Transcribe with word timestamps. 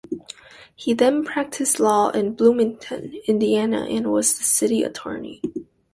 He 0.75 0.95
then 0.95 1.23
practiced 1.23 1.79
law 1.79 2.09
in 2.09 2.33
Bloomington, 2.33 3.21
Indiana 3.27 3.85
and 3.87 4.11
was 4.11 4.35
the 4.35 4.43
city 4.43 4.81
attorney. 4.81 5.43